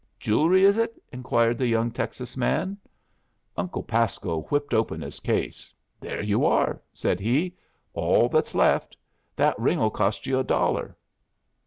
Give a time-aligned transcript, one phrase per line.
[0.19, 2.75] "Jewelry, is it?" inquired the young Texas man.
[3.55, 5.71] Uncle Pasco whipped open his case.
[5.99, 7.55] "There you are," said he.
[7.93, 8.97] "All what's left.
[9.35, 10.97] That ring'll cost you a dollar."